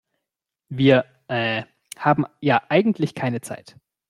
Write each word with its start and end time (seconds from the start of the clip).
Wir, 0.69 1.05
äh, 1.27 1.65
haben 1.95 2.25
ja 2.39 2.63
eigentlich 2.69 3.13
keine 3.13 3.41
Zeit. 3.41 3.75